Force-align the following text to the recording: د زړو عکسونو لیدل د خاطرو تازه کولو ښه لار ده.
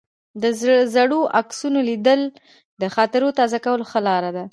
د 0.41 0.43
زړو 0.95 1.19
عکسونو 1.39 1.79
لیدل 1.89 2.21
د 2.81 2.83
خاطرو 2.95 3.29
تازه 3.39 3.57
کولو 3.65 3.83
ښه 3.91 3.99
لار 4.07 4.23
ده. 4.35 4.43